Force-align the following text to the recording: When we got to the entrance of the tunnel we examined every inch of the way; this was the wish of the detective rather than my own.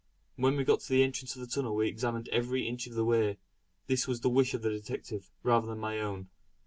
When 0.35 0.55
we 0.57 0.63
got 0.63 0.79
to 0.79 0.89
the 0.89 1.03
entrance 1.03 1.35
of 1.35 1.41
the 1.41 1.45
tunnel 1.47 1.75
we 1.75 1.87
examined 1.87 2.27
every 2.29 2.67
inch 2.67 2.87
of 2.87 2.95
the 2.95 3.05
way; 3.05 3.37
this 3.85 4.07
was 4.07 4.21
the 4.21 4.31
wish 4.31 4.55
of 4.55 4.63
the 4.63 4.71
detective 4.71 5.29
rather 5.43 5.67
than 5.67 5.77
my 5.77 5.99
own. 6.01 6.29